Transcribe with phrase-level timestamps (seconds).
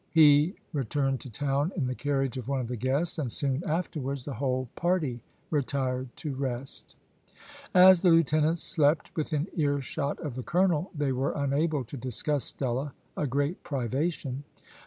[0.09, 4.25] He returned to town in the carriage of one of the guests, and soon afterwards
[4.25, 6.95] the whole party retired to rest.
[7.75, 12.95] As the lieutenants slept within earshot of the colonel they were unable to discuss Stella
[13.15, 14.43] a great privation.